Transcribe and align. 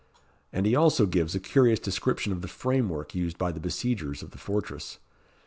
And 0.51 0.65
he 0.65 0.75
also 0.75 1.05
gives 1.05 1.35
a 1.35 1.39
curious 1.39 1.77
description 1.79 2.31
of 2.31 2.41
the 2.41 2.47
framework 2.47 3.13
used 3.13 3.37
by 3.37 3.51
the 3.51 3.59
besiegers 3.59 4.23
of 4.23 4.31
the 4.31 4.39
fortress. 4.39 4.97